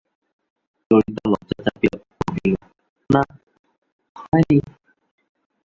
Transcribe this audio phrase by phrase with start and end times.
[0.91, 2.53] ললিতা লজ্জা চাপিয়া কহিল,
[3.09, 3.21] না,
[4.15, 4.57] হয় নি।